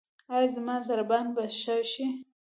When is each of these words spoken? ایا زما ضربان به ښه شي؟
ایا 0.35 0.49
زما 0.55 0.75
ضربان 0.87 1.25
به 1.35 1.43
ښه 1.59 1.75
شي؟ 1.91 2.07